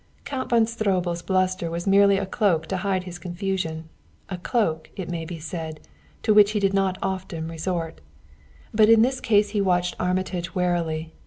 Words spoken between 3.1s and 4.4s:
confusion a